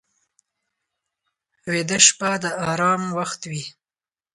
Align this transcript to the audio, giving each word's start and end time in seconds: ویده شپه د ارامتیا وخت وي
ویده 1.71 1.97
شپه 2.07 2.31
د 2.43 2.45
ارامتیا 2.71 3.15
وخت 3.17 3.41
وي 3.49 3.63